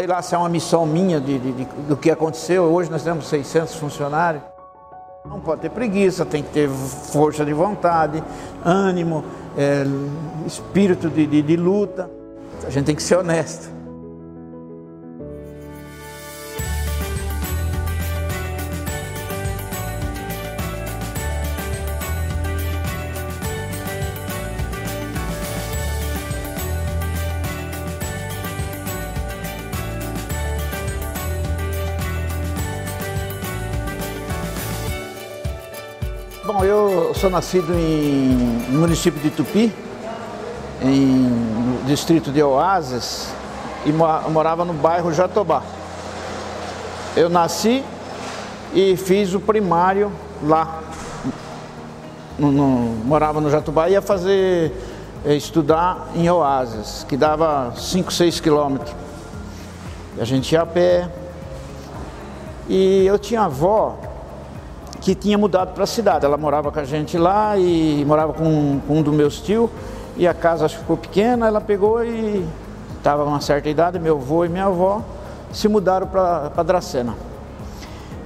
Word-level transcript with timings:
sei 0.00 0.06
lá 0.06 0.22
se 0.22 0.34
é 0.34 0.38
uma 0.38 0.48
missão 0.48 0.86
minha 0.86 1.20
de, 1.20 1.38
de, 1.38 1.52
de, 1.52 1.64
do 1.86 1.94
que 1.94 2.10
aconteceu. 2.10 2.62
Hoje 2.62 2.90
nós 2.90 3.02
temos 3.02 3.28
600 3.28 3.74
funcionários. 3.74 4.42
Não 5.26 5.38
pode 5.38 5.60
ter 5.60 5.68
preguiça, 5.68 6.24
tem 6.24 6.42
que 6.42 6.48
ter 6.48 6.70
força 6.70 7.44
de 7.44 7.52
vontade, 7.52 8.24
ânimo, 8.64 9.22
é, 9.58 9.84
espírito 10.46 11.10
de, 11.10 11.26
de, 11.26 11.42
de 11.42 11.54
luta. 11.54 12.10
A 12.66 12.70
gente 12.70 12.86
tem 12.86 12.96
que 12.96 13.02
ser 13.02 13.18
honesto. 13.18 13.70
Eu 36.80 37.14
sou 37.14 37.28
nascido 37.28 37.74
em, 37.74 38.64
no 38.70 38.80
município 38.80 39.20
de 39.20 39.30
Tupi, 39.30 39.72
em, 40.82 40.96
no 40.96 41.84
distrito 41.84 42.32
de 42.32 42.42
Oasis, 42.42 43.28
e 43.84 43.92
morava 43.92 44.64
no 44.64 44.72
bairro 44.72 45.12
Jatobá. 45.12 45.62
Eu 47.14 47.28
nasci 47.28 47.84
e 48.72 48.96
fiz 48.96 49.34
o 49.34 49.40
primário 49.40 50.10
lá. 50.42 50.80
No, 52.38 52.50
no, 52.50 52.64
morava 53.04 53.40
no 53.40 53.50
Jatobá 53.50 53.88
e 53.88 53.92
ia 53.92 54.00
fazer, 54.00 54.72
eh, 55.26 55.34
estudar 55.34 56.08
em 56.14 56.30
Oasis, 56.30 57.04
que 57.06 57.16
dava 57.16 57.74
5, 57.76 58.10
6 58.10 58.40
quilômetros. 58.40 58.94
A 60.18 60.24
gente 60.24 60.52
ia 60.52 60.62
a 60.62 60.66
pé. 60.66 61.10
E 62.68 63.04
eu 63.04 63.18
tinha 63.18 63.42
avó 63.42 63.98
que 65.00 65.14
tinha 65.14 65.38
mudado 65.38 65.72
para 65.72 65.84
a 65.84 65.86
cidade. 65.86 66.24
Ela 66.24 66.36
morava 66.36 66.70
com 66.70 66.78
a 66.78 66.84
gente 66.84 67.16
lá 67.16 67.56
e 67.56 68.04
morava 68.06 68.32
com, 68.32 68.80
com 68.86 68.98
um 68.98 69.02
dos 69.02 69.14
meus 69.14 69.40
tios 69.40 69.70
e 70.16 70.26
a 70.26 70.34
casa 70.34 70.68
ficou 70.68 70.96
pequena. 70.96 71.46
Ela 71.46 71.60
pegou 71.60 72.04
e 72.04 72.46
estava 72.96 73.24
com 73.24 73.30
uma 73.30 73.40
certa 73.40 73.68
idade, 73.68 73.98
meu 73.98 74.16
avô 74.16 74.44
e 74.44 74.48
minha 74.48 74.66
avó 74.66 75.02
se 75.52 75.68
mudaram 75.68 76.06
para 76.06 76.62
Dracena. 76.62 77.14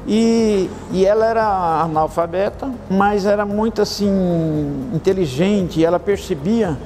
E, 0.06 0.68
e 0.92 1.06
ela 1.06 1.24
era 1.24 1.80
analfabeta, 1.82 2.70
mas 2.90 3.24
era 3.24 3.46
muito 3.46 3.80
assim 3.80 4.90
inteligente. 4.92 5.80
E 5.80 5.84
ela 5.84 5.98
percebia 5.98 6.76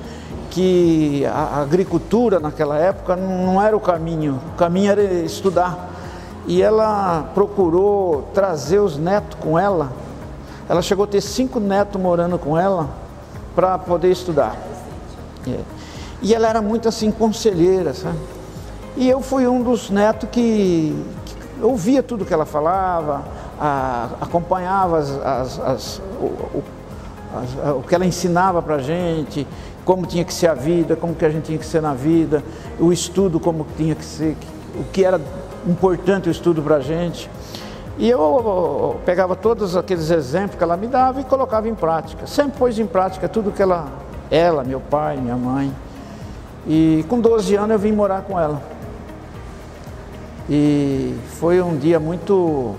que 0.51 1.27
a 1.27 1.61
agricultura 1.61 2.39
naquela 2.39 2.79
época 2.79 3.17
não 3.17 3.61
era 3.61 3.77
o 3.77 3.81
caminho. 3.81 4.41
O 4.55 4.57
caminho 4.57 4.93
era 4.93 5.03
estudar 5.03 5.98
e 6.49 6.63
ela 6.63 7.31
procurou 7.35 8.31
trazer 8.33 8.79
os 8.79 8.97
netos 8.97 9.39
com 9.39 9.59
ela. 9.59 9.93
Ela 10.67 10.81
chegou 10.81 11.05
a 11.05 11.07
ter 11.07 11.21
cinco 11.21 11.61
netos 11.61 12.01
morando 12.01 12.39
com 12.39 12.57
ela 12.57 12.89
para 13.55 13.77
poder 13.77 14.11
estudar. 14.11 14.57
É. 15.47 15.61
E 16.23 16.35
ela 16.35 16.49
era 16.49 16.63
muito 16.63 16.89
assim, 16.89 17.11
conselheira, 17.11 17.93
sabe? 17.93 18.17
E 18.97 19.09
eu 19.09 19.21
fui 19.21 19.47
um 19.47 19.63
dos 19.63 19.91
netos 19.91 20.29
que, 20.33 20.97
que 21.27 21.63
ouvia 21.63 22.03
tudo 22.03 22.25
que 22.25 22.33
ela 22.33 22.47
falava, 22.47 23.25
a, 23.61 24.09
acompanhava 24.19 24.99
as, 24.99 25.11
as, 25.11 25.61
as, 25.61 26.03
o, 26.19 26.25
o, 26.25 26.65
o, 27.79 27.83
que 27.83 27.95
ela 27.95 28.07
ensinava 28.07 28.63
para 28.63 28.77
a 28.77 28.83
gente, 28.83 29.47
como 29.85 30.07
tinha 30.07 30.25
que 30.25 30.33
ser 30.33 30.49
a 30.49 30.55
vida, 30.55 30.97
como 30.97 31.15
que 31.15 31.27
a 31.27 31.31
gente 31.31 31.45
tinha 31.45 31.59
que 31.59 31.67
ser 31.67 31.83
na 31.83 31.93
vida, 31.93 32.43
o 32.81 32.91
estudo 32.91 33.39
como 33.39 33.67
tinha 33.77 33.95
que 33.95 34.05
ser, 34.05 34.35
o 34.75 34.85
que 34.85 35.05
era 35.05 35.21
importante 35.69 36.29
o 36.29 36.33
estudo 36.33 36.63
para 36.63 36.77
a 36.77 36.81
gente. 36.81 37.31
E 37.99 38.09
eu 38.09 39.01
pegava 39.05 39.35
todos 39.35 39.77
aqueles 39.77 40.11
exemplos 40.11 40.57
que 40.57 40.63
ela 40.63 40.77
me 40.77 40.87
dava 40.87 41.21
e 41.21 41.25
colocava 41.25 41.69
em 41.69 41.75
prática. 41.75 42.27
Sempre 42.27 42.59
pôs 42.59 42.79
em 42.79 42.87
prática 42.87 43.29
tudo 43.29 43.51
que 43.51 43.61
ela, 43.61 43.89
ela, 44.31 44.63
meu 44.63 44.81
pai, 44.81 45.17
minha 45.17 45.37
mãe. 45.37 45.75
E 46.67 47.05
com 47.09 47.21
12 47.21 47.57
anos 47.57 47.71
eu 47.71 47.79
vim 47.79 47.93
morar 47.93 48.23
com 48.23 48.39
ela. 48.39 48.63
E 50.49 51.15
foi 51.41 51.61
um 51.61 51.77
dia 51.77 51.99
muito, 51.99 52.75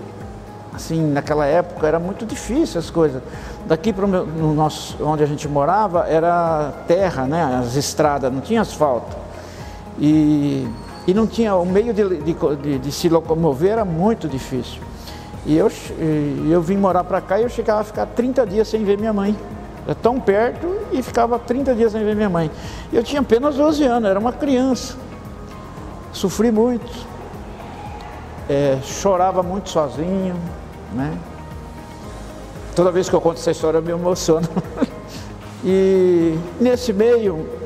assim, 0.73 1.11
naquela 1.11 1.45
época 1.45 1.85
era 1.85 1.99
muito 1.99 2.25
difícil 2.25 2.79
as 2.79 2.89
coisas. 2.89 3.21
Daqui 3.67 3.91
para 3.91 4.05
o 4.05 4.53
nosso, 4.53 4.97
onde 5.03 5.21
a 5.21 5.25
gente 5.27 5.47
morava 5.47 6.07
era 6.07 6.71
terra, 6.87 7.25
né? 7.25 7.59
As 7.61 7.75
estradas, 7.75 8.31
não 8.31 8.39
tinha 8.39 8.61
asfalto. 8.61 9.15
E 9.99 10.65
e 11.07 11.13
não 11.13 11.25
tinha 11.25 11.55
o 11.55 11.65
meio 11.65 11.93
de, 11.93 12.03
de, 12.21 12.79
de, 12.79 12.91
se 12.91 13.09
locomover 13.09 13.71
era 13.71 13.85
muito 13.85 14.27
difícil. 14.27 14.81
E 15.45 15.57
eu, 15.57 15.71
eu 16.49 16.61
vim 16.61 16.77
morar 16.77 17.03
para 17.03 17.21
cá 17.21 17.39
e 17.39 17.43
eu 17.43 17.49
chegava 17.49 17.81
a 17.81 17.83
ficar 17.83 18.05
30 18.05 18.45
dias 18.45 18.67
sem 18.67 18.83
ver 18.83 18.97
minha 18.97 19.13
mãe. 19.13 19.35
Era 19.85 19.95
tão 19.95 20.19
perto 20.19 20.67
e 20.91 21.01
ficava 21.01 21.39
30 21.39 21.73
dias 21.73 21.91
sem 21.91 22.03
ver 22.03 22.15
minha 22.15 22.29
mãe. 22.29 22.51
Eu 22.91 23.01
tinha 23.03 23.21
apenas 23.21 23.55
12 23.55 23.83
anos, 23.83 24.09
era 24.09 24.19
uma 24.19 24.33
criança. 24.33 24.95
Sofri 26.11 26.51
muito. 26.51 26.91
É, 28.47 28.79
chorava 28.83 29.41
muito 29.41 29.69
sozinho, 29.69 30.35
né? 30.93 31.17
Toda 32.75 32.91
vez 32.91 33.09
que 33.09 33.15
eu 33.15 33.21
conto 33.21 33.37
essa 33.37 33.51
história 33.51 33.77
eu 33.77 33.81
me 33.81 33.91
emociono. 33.91 34.47
e 35.63 36.37
nesse 36.59 36.93
meio 36.93 37.58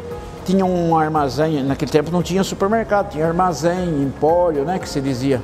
tinha 0.46 0.66
um 0.66 0.98
armazém, 0.98 1.64
naquele 1.64 1.92
tempo 1.92 2.12
não 2.12 2.22
tinha 2.22 2.44
supermercado, 2.44 3.12
tinha 3.12 3.26
armazém, 3.26 4.02
empório, 4.02 4.64
né, 4.64 4.80
que 4.80 4.88
se 4.88 5.02
dizia. 5.02 5.42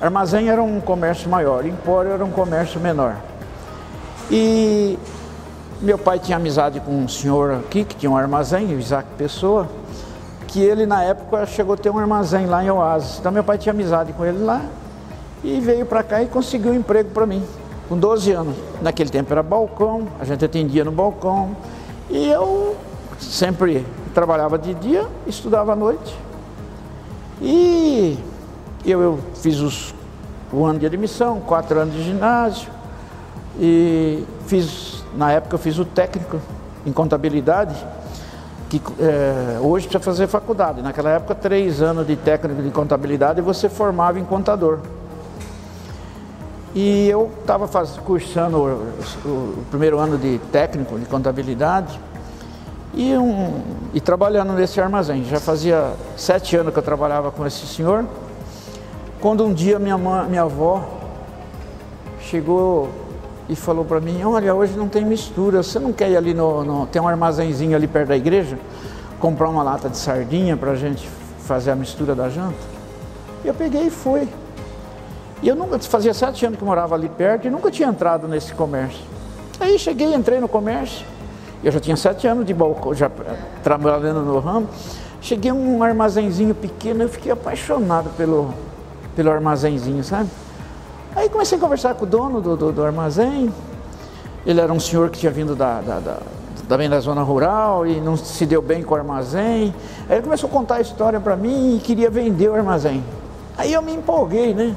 Armazém 0.00 0.48
era 0.48 0.62
um 0.62 0.80
comércio 0.80 1.30
maior, 1.30 1.64
empório 1.64 2.10
era 2.10 2.24
um 2.24 2.30
comércio 2.30 2.80
menor. 2.80 3.16
E 4.30 4.98
meu 5.80 5.98
pai 5.98 6.18
tinha 6.18 6.36
amizade 6.36 6.80
com 6.80 6.92
um 6.92 7.08
senhor 7.08 7.54
aqui 7.54 7.84
que 7.84 7.94
tinha 7.94 8.10
um 8.10 8.16
armazém, 8.16 8.72
Isaac 8.72 9.08
Pessoa, 9.16 9.68
que 10.48 10.60
ele 10.60 10.86
na 10.86 11.02
época 11.02 11.46
chegou 11.46 11.74
a 11.74 11.76
ter 11.76 11.90
um 11.90 11.98
armazém 11.98 12.46
lá 12.46 12.64
em 12.64 12.70
Oasis. 12.70 13.18
Então 13.18 13.30
meu 13.30 13.44
pai 13.44 13.58
tinha 13.58 13.72
amizade 13.72 14.12
com 14.12 14.24
ele 14.24 14.38
lá 14.38 14.62
e 15.42 15.60
veio 15.60 15.84
para 15.84 16.02
cá 16.02 16.22
e 16.22 16.26
conseguiu 16.26 16.72
um 16.72 16.74
emprego 16.74 17.10
para 17.10 17.26
mim, 17.26 17.42
com 17.88 17.98
12 17.98 18.32
anos. 18.32 18.56
Naquele 18.80 19.10
tempo 19.10 19.32
era 19.32 19.42
balcão, 19.42 20.08
a 20.18 20.24
gente 20.24 20.44
atendia 20.44 20.84
no 20.84 20.92
balcão 20.92 21.56
e 22.10 22.28
eu 22.28 22.76
sempre 23.18 23.84
trabalhava 24.14 24.56
de 24.56 24.72
dia, 24.72 25.06
estudava 25.26 25.72
à 25.72 25.76
noite. 25.76 26.16
E 27.42 28.16
eu, 28.86 29.02
eu 29.02 29.18
fiz 29.34 29.58
os, 29.60 29.94
o 30.52 30.64
ano 30.64 30.78
de 30.78 30.86
admissão, 30.86 31.40
quatro 31.40 31.78
anos 31.78 31.94
de 31.94 32.02
ginásio, 32.04 32.70
e 33.58 34.24
fiz, 34.46 35.04
na 35.16 35.32
época 35.32 35.56
eu 35.56 35.58
fiz 35.58 35.78
o 35.78 35.84
técnico 35.84 36.40
em 36.86 36.92
contabilidade, 36.92 37.74
que 38.68 38.80
é, 39.00 39.58
hoje 39.60 39.86
precisa 39.86 40.04
fazer 40.04 40.26
faculdade. 40.26 40.80
Naquela 40.80 41.10
época, 41.10 41.34
três 41.34 41.82
anos 41.82 42.06
de 42.06 42.16
técnico 42.16 42.62
de 42.62 42.70
contabilidade 42.70 43.40
e 43.40 43.42
você 43.42 43.68
formava 43.68 44.18
em 44.18 44.24
contador. 44.24 44.78
E 46.74 47.08
eu 47.08 47.30
estava 47.40 47.68
cursando 48.04 48.58
o, 48.58 48.92
o, 49.24 49.28
o 49.28 49.64
primeiro 49.70 49.98
ano 49.98 50.18
de 50.18 50.40
técnico 50.50 50.98
de 50.98 51.06
contabilidade 51.06 52.00
e, 52.96 53.16
um, 53.16 53.60
e 53.92 54.00
trabalhando 54.00 54.52
nesse 54.52 54.80
armazém. 54.80 55.24
Já 55.24 55.40
fazia 55.40 55.92
sete 56.16 56.56
anos 56.56 56.72
que 56.72 56.78
eu 56.78 56.82
trabalhava 56.82 57.30
com 57.30 57.46
esse 57.46 57.66
senhor. 57.66 58.04
Quando 59.20 59.44
um 59.44 59.52
dia 59.52 59.78
minha, 59.78 59.98
mãe, 59.98 60.28
minha 60.28 60.42
avó 60.42 60.86
chegou 62.20 62.90
e 63.48 63.56
falou 63.56 63.84
para 63.84 64.00
mim, 64.00 64.22
olha, 64.22 64.54
hoje 64.54 64.76
não 64.76 64.88
tem 64.88 65.04
mistura, 65.04 65.62
você 65.62 65.78
não 65.78 65.92
quer 65.92 66.10
ir 66.10 66.16
ali 66.16 66.32
no, 66.32 66.64
no, 66.64 66.86
Tem 66.86 67.00
um 67.00 67.08
armazenzinho 67.08 67.76
ali 67.76 67.86
perto 67.86 68.08
da 68.08 68.16
igreja, 68.16 68.58
comprar 69.20 69.48
uma 69.48 69.62
lata 69.62 69.88
de 69.88 69.96
sardinha 69.96 70.56
para 70.56 70.72
a 70.72 70.76
gente 70.76 71.08
fazer 71.40 71.70
a 71.70 71.76
mistura 71.76 72.14
da 72.14 72.28
janta? 72.28 72.56
E 73.44 73.48
eu 73.48 73.54
peguei 73.54 73.86
e 73.86 73.90
fui. 73.90 74.28
E 75.42 75.48
eu 75.48 75.54
nunca, 75.54 75.78
fazia 75.78 76.14
sete 76.14 76.46
anos 76.46 76.58
que 76.58 76.64
morava 76.64 76.94
ali 76.94 77.08
perto 77.08 77.46
e 77.46 77.50
nunca 77.50 77.70
tinha 77.70 77.88
entrado 77.88 78.26
nesse 78.26 78.54
comércio. 78.54 79.02
Aí 79.60 79.78
cheguei, 79.78 80.14
entrei 80.14 80.40
no 80.40 80.48
comércio, 80.48 81.04
eu 81.62 81.72
já 81.72 81.80
tinha 81.80 81.96
sete 81.96 82.26
anos 82.26 82.44
de 82.44 82.52
balcão, 82.52 82.94
já 82.94 83.10
trabalhando 83.62 84.20
no 84.20 84.38
ramo. 84.38 84.68
Cheguei 85.20 85.50
a 85.50 85.54
um 85.54 85.82
armazenzinho 85.82 86.54
pequeno, 86.54 87.02
eu 87.04 87.08
fiquei 87.08 87.32
apaixonado 87.32 88.10
pelo, 88.16 88.52
pelo 89.16 89.30
armazenzinho, 89.30 90.04
sabe? 90.04 90.28
Aí 91.16 91.28
comecei 91.28 91.56
a 91.56 91.60
conversar 91.60 91.94
com 91.94 92.04
o 92.04 92.06
dono 92.06 92.40
do, 92.40 92.56
do, 92.56 92.72
do 92.72 92.84
armazém. 92.84 93.52
Ele 94.44 94.60
era 94.60 94.72
um 94.72 94.80
senhor 94.80 95.08
que 95.08 95.18
tinha 95.18 95.32
vindo 95.32 95.56
da, 95.56 95.80
da, 95.80 95.98
da, 96.00 96.18
também 96.68 96.90
da 96.90 97.00
zona 97.00 97.22
rural 97.22 97.86
e 97.86 98.00
não 98.00 98.16
se 98.16 98.44
deu 98.44 98.60
bem 98.60 98.82
com 98.82 98.94
o 98.94 98.98
armazém. 98.98 99.74
Aí 100.08 100.16
ele 100.16 100.22
começou 100.22 100.50
a 100.50 100.52
contar 100.52 100.74
a 100.76 100.80
história 100.80 101.18
para 101.18 101.36
mim 101.36 101.76
e 101.76 101.80
queria 101.80 102.10
vender 102.10 102.50
o 102.50 102.54
armazém. 102.54 103.02
Aí 103.56 103.72
eu 103.72 103.80
me 103.80 103.94
empolguei, 103.94 104.52
né? 104.52 104.74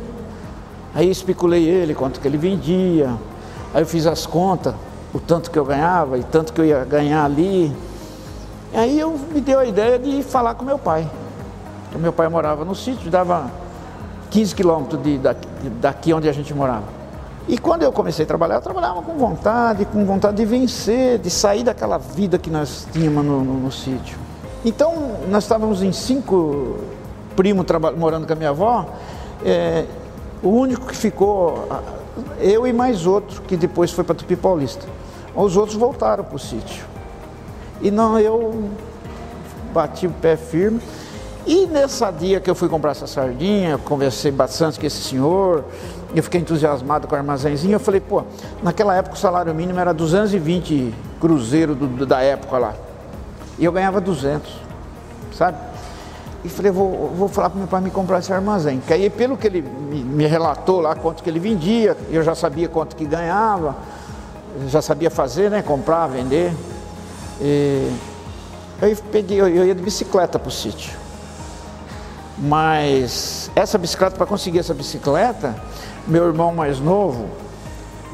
Aí 0.94 1.10
especulei 1.10 1.68
ele, 1.68 1.94
quanto 1.94 2.20
que 2.22 2.28
ele 2.28 2.38
vendia. 2.38 3.10
Aí 3.74 3.82
eu 3.82 3.86
fiz 3.86 4.08
as 4.08 4.26
contas 4.26 4.74
o 5.14 5.20
tanto 5.20 5.50
que 5.50 5.58
eu 5.58 5.66
ganhava 5.66 6.18
e 6.18 6.24
tanto 6.24 6.54
que 6.54 6.62
eu 6.62 6.66
ia 6.66 6.84
ganhar 6.84 7.24
ali. 7.26 7.76
E 8.74 8.78
aí 8.78 9.00
eu 9.00 9.18
me 9.34 9.42
deu 9.42 9.60
a 9.60 9.66
ideia 9.66 9.98
de 9.98 10.22
falar 10.24 10.56
com 10.56 10.66
meu 10.66 10.78
pai. 10.78 11.10
meu 11.96 12.14
pai 12.14 12.28
morava 12.28 12.66
no 12.66 12.76
sítio, 12.76 13.10
dava 13.10 13.50
15 14.30 14.56
quilômetros 14.56 15.02
daqui, 15.22 15.48
daqui 15.82 16.14
onde 16.14 16.28
a 16.30 16.34
gente 16.34 16.54
morava. 16.54 16.98
E 17.48 17.58
quando 17.58 17.84
eu 17.84 17.94
comecei 17.94 18.26
a 18.26 18.28
trabalhar, 18.28 18.56
eu 18.56 18.62
trabalhava 18.62 19.02
com 19.02 19.18
vontade, 19.18 19.86
com 19.86 20.06
vontade 20.06 20.36
de 20.36 20.46
vencer, 20.46 21.18
de 21.18 21.30
sair 21.30 21.64
daquela 21.64 21.98
vida 21.98 22.38
que 22.38 22.50
nós 22.50 22.86
tínhamos 22.92 23.24
no, 23.24 23.42
no, 23.42 23.54
no 23.54 23.72
sítio. 23.72 24.18
Então, 24.66 25.14
nós 25.30 25.46
estávamos 25.46 25.82
em 25.82 25.94
cinco 25.94 26.76
primos 27.38 27.66
morando 27.98 28.28
com 28.28 28.34
a 28.34 28.36
minha 28.36 28.50
avó, 28.50 28.86
é, 29.46 29.86
o 30.44 30.50
único 30.50 30.88
que 30.88 30.96
ficou, 30.96 31.68
eu 32.40 32.66
e 32.68 32.74
mais 32.74 33.06
outro, 33.06 33.42
que 33.44 33.58
depois 33.58 33.92
foi 33.92 34.04
para 34.04 34.16
Tupi 34.16 34.36
Paulista. 34.36 34.86
Os 35.36 35.56
outros 35.56 35.78
voltaram 35.78 36.24
para 36.24 36.36
o 36.36 36.40
sítio. 36.40 36.86
E 37.82 37.92
não, 37.92 38.20
eu 38.20 38.70
bati 39.74 40.08
o 40.08 40.12
pé 40.12 40.36
firme. 40.36 40.80
E 41.46 41.66
nessa 41.66 42.12
dia 42.12 42.42
que 42.42 42.50
eu 42.50 42.56
fui 42.56 42.68
comprar 42.68 42.92
essa 42.92 43.08
sardinha, 43.08 43.78
conversei 43.78 44.32
bastante 44.32 44.78
com 44.78 44.86
esse 44.86 45.02
senhor, 45.02 45.64
eu 46.14 46.22
fiquei 46.22 46.42
entusiasmado 46.42 47.08
com 47.08 47.16
o 47.16 47.18
armazenzinho. 47.18 47.74
Eu 47.74 47.80
falei, 47.80 48.02
pô, 48.02 48.24
naquela 48.62 48.96
época 48.96 49.16
o 49.16 49.18
salário 49.18 49.54
mínimo 49.56 49.80
era 49.80 49.94
220 49.94 50.94
cruzeiro 51.22 51.74
do, 51.74 51.88
do, 51.88 52.06
da 52.06 52.20
época 52.22 52.58
lá. 52.58 52.74
E 53.58 53.64
eu 53.64 53.72
ganhava 53.72 54.02
200, 54.02 54.52
sabe? 55.32 55.58
E 56.44 56.50
falei, 56.50 56.72
vou, 56.72 57.12
vou 57.16 57.28
falar 57.28 57.50
para 57.50 57.60
meu 57.60 57.68
pai 57.68 57.82
me 57.82 57.90
comprar 57.90 58.20
esse 58.20 58.32
armazém. 58.32 58.80
Que 58.86 58.94
aí, 58.94 59.10
pelo 59.10 59.36
que 59.36 59.48
ele 59.48 59.62
me, 59.62 60.04
me 60.04 60.26
relatou 60.26 60.80
lá, 60.82 60.96
quanto 60.96 61.24
que 61.24 61.30
ele 61.30 61.40
vendia, 61.40 61.98
eu 62.10 62.24
já 62.24 62.36
sabia 62.36 62.68
quanto 62.68 62.96
que 62.96 63.06
ganhava, 63.06 63.76
já 64.68 64.82
sabia 64.82 65.10
fazer, 65.10 65.50
né? 65.50 65.62
Comprar, 65.62 66.08
vender. 66.08 66.54
E 67.42 67.92
eu 68.82 68.96
peguei, 69.12 69.40
eu 69.42 69.66
ia 69.66 69.76
de 69.76 69.82
bicicleta 69.82 70.38
para 70.38 70.50
o 70.50 70.52
sítio. 70.52 70.94
Mas 72.38 73.50
essa 73.56 73.78
bicicleta, 73.78 74.16
para 74.16 74.26
conseguir 74.28 74.60
essa 74.60 74.74
bicicleta, 74.74 75.56
meu 76.08 76.28
irmão 76.28 76.54
mais 76.54 76.80
novo, 76.80 77.28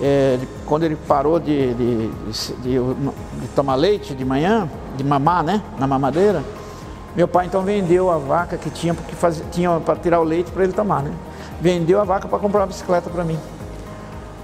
é, 0.02 0.40
quando 0.66 0.84
ele 0.84 0.96
parou 0.96 1.40
de, 1.40 1.74
de, 1.74 2.08
de, 2.62 2.80
de, 3.42 3.48
tomar 3.54 3.76
leite 3.76 4.16
de 4.16 4.24
manhã, 4.24 4.70
de 4.96 5.04
mamar, 5.04 5.44
né, 5.44 5.62
na 5.78 5.86
mamadeira, 5.86 6.42
meu 7.16 7.28
pai 7.28 7.46
então 7.46 7.62
vendeu 7.62 8.10
a 8.10 8.18
vaca 8.18 8.58
que 8.58 8.70
tinha 8.70 8.94
porque 8.94 9.16
fazia, 9.16 9.46
tinha 9.52 9.80
para 9.80 9.96
tirar 9.96 10.20
o 10.20 10.24
leite 10.24 10.52
para 10.52 10.64
ele 10.64 10.74
tomar, 10.74 11.04
né? 11.04 11.14
Vendeu 11.62 12.02
a 12.02 12.04
vaca 12.04 12.28
para 12.28 12.40
comprar 12.40 12.62
uma 12.62 12.68
bicicleta 12.68 13.10
para 13.10 13.24
mim. 13.24 13.40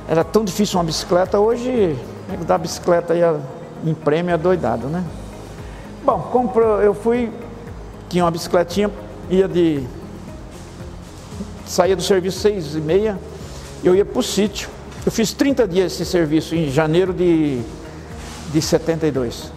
Era 0.07 0.23
tão 0.23 0.43
difícil 0.43 0.77
uma 0.79 0.85
bicicleta, 0.85 1.39
hoje 1.39 1.97
dar 2.45 2.57
bicicleta 2.57 3.13
aí 3.13 3.21
em 3.83 3.93
prêmio 3.93 4.33
é 4.33 4.37
doidado, 4.37 4.87
né? 4.87 5.03
Bom, 6.03 6.19
comprou, 6.31 6.81
eu 6.81 6.93
fui, 6.93 7.31
tinha 8.07 8.23
uma 8.23 8.31
bicicletinha, 8.31 8.89
ia 9.29 9.47
de. 9.47 9.83
saía 11.65 11.95
do 11.95 12.01
serviço 12.01 12.39
seis 12.39 12.75
e 12.75 12.81
meia, 12.81 13.17
eu 13.83 13.95
ia 13.95 14.05
para 14.05 14.19
o 14.19 14.23
sítio. 14.23 14.69
Eu 15.05 15.11
fiz 15.11 15.33
30 15.33 15.67
dias 15.67 15.93
esse 15.93 16.05
serviço 16.05 16.55
em 16.55 16.69
janeiro 16.69 17.13
de, 17.13 17.61
de 18.51 18.61
72. 18.61 19.51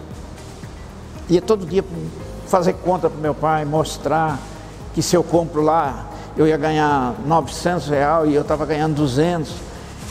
Ia 1.29 1.41
todo 1.41 1.65
dia 1.65 1.83
fazer 2.53 2.73
conta 2.73 3.09
para 3.09 3.19
meu 3.19 3.33
pai, 3.33 3.65
mostrar 3.65 4.37
que 4.93 5.01
se 5.01 5.15
eu 5.15 5.23
compro 5.23 5.63
lá, 5.63 6.05
eu 6.37 6.47
ia 6.47 6.55
ganhar 6.55 7.15
900 7.25 7.87
reais 7.87 8.29
e 8.29 8.35
eu 8.35 8.43
estava 8.43 8.63
ganhando 8.63 8.93
200 8.93 9.51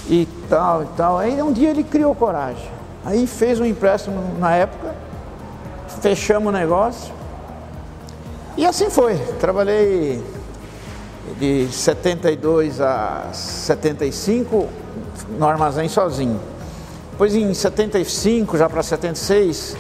e 0.08 0.26
tal 0.48 0.82
e 0.82 0.86
tal. 0.96 1.18
Aí 1.18 1.40
um 1.40 1.52
dia 1.52 1.70
ele 1.70 1.84
criou 1.84 2.12
coragem. 2.16 2.68
Aí 3.04 3.28
fez 3.28 3.60
um 3.60 3.64
empréstimo 3.64 4.20
na 4.40 4.56
época, 4.56 4.92
fechamos 6.00 6.48
o 6.48 6.52
negócio 6.52 7.14
e 8.56 8.66
assim 8.66 8.90
foi. 8.90 9.16
Trabalhei 9.38 10.20
de 11.38 11.68
72 11.70 12.80
a 12.80 13.28
75 13.32 14.68
no 15.38 15.46
armazém 15.46 15.88
sozinho. 15.88 16.40
Depois 17.12 17.36
em 17.36 17.54
75, 17.54 18.58
já 18.58 18.68
para 18.68 18.82
76, 18.82 19.76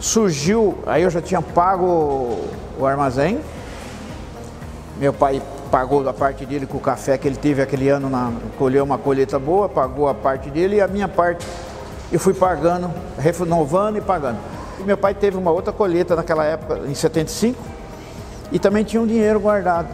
surgiu, 0.00 0.78
aí 0.86 1.02
eu 1.02 1.10
já 1.10 1.20
tinha 1.20 1.42
pago 1.42 2.38
o 2.78 2.86
armazém. 2.86 3.40
Meu 4.98 5.12
pai 5.12 5.42
pagou 5.70 6.02
da 6.02 6.12
parte 6.12 6.46
dele 6.46 6.66
com 6.66 6.78
o 6.78 6.80
café 6.80 7.18
que 7.18 7.28
ele 7.28 7.36
teve 7.36 7.60
aquele 7.60 7.88
ano, 7.88 8.08
na, 8.08 8.32
colheu 8.58 8.84
uma 8.84 8.98
colheita 8.98 9.38
boa, 9.38 9.68
pagou 9.68 10.08
a 10.08 10.14
parte 10.14 10.50
dele 10.50 10.76
e 10.76 10.80
a 10.80 10.88
minha 10.88 11.08
parte 11.08 11.46
eu 12.10 12.18
fui 12.18 12.32
pagando, 12.32 12.90
renovando 13.18 13.98
e 13.98 14.00
pagando. 14.00 14.38
E 14.80 14.82
meu 14.82 14.96
pai 14.96 15.14
teve 15.14 15.36
uma 15.36 15.50
outra 15.50 15.72
colheita 15.72 16.16
naquela 16.16 16.44
época, 16.44 16.80
em 16.86 16.94
75, 16.94 17.60
e 18.50 18.58
também 18.58 18.84
tinha 18.84 19.02
um 19.02 19.06
dinheiro 19.06 19.38
guardado. 19.38 19.88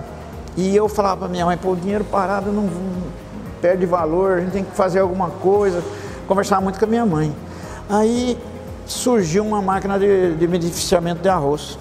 E 0.57 0.77
eu 0.77 0.89
falava 0.89 1.21
para 1.21 1.29
minha 1.29 1.45
mãe, 1.45 1.57
pô, 1.57 1.73
o 1.73 1.77
dinheiro 1.77 2.05
parado 2.05 2.53
não 2.53 2.69
perde 3.61 3.85
valor, 3.87 4.39
a 4.39 4.41
gente 4.41 4.53
tem 4.53 4.65
que 4.65 4.77
fazer 4.77 5.01
alguma 5.01 5.29
coisa. 5.29 5.83
Conversava 6.29 6.61
muito 6.61 6.79
com 6.79 6.85
a 6.85 6.89
minha 6.89 7.05
mãe. 7.05 7.35
Aí 7.89 8.39
surgiu 8.87 9.45
uma 9.45 9.63
máquina 9.63 9.99
de, 9.99 10.35
de 10.35 10.47
beneficiamento 10.47 11.23
de 11.23 11.29
arroz, 11.29 11.79